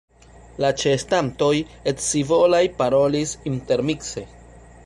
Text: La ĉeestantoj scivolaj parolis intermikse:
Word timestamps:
La 0.63 0.71
ĉeestantoj 0.83 1.51
scivolaj 2.07 2.65
parolis 2.83 3.37
intermikse: 3.55 4.29